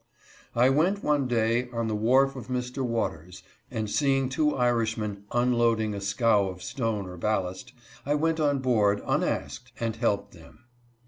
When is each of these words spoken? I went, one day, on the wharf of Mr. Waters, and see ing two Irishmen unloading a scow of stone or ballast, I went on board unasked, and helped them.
I 0.55 0.71
went, 0.71 1.03
one 1.03 1.27
day, 1.27 1.69
on 1.69 1.87
the 1.87 1.93
wharf 1.95 2.35
of 2.35 2.47
Mr. 2.47 2.83
Waters, 2.83 3.43
and 3.69 3.87
see 3.87 4.17
ing 4.17 4.29
two 4.29 4.55
Irishmen 4.55 5.25
unloading 5.31 5.93
a 5.93 6.01
scow 6.01 6.47
of 6.47 6.63
stone 6.63 7.07
or 7.07 7.17
ballast, 7.17 7.71
I 8.03 8.15
went 8.15 8.39
on 8.39 8.57
board 8.61 9.03
unasked, 9.05 9.71
and 9.79 9.95
helped 9.95 10.33
them. 10.33 10.63